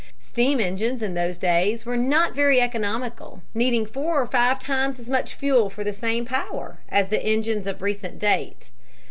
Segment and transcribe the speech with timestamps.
[0.17, 5.11] Steam engines in those days were not very economical, needing four or five times as
[5.11, 8.71] much fuel for the same power as the engines of recent date.